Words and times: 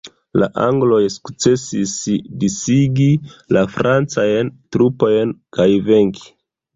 La 0.41 0.45
angloj 0.61 1.01
sukcesis 1.15 1.91
disigi 2.43 3.09
la 3.57 3.63
francajn 3.75 4.49
trupojn 4.77 5.35
kaj 5.59 5.69
venki. 5.91 6.27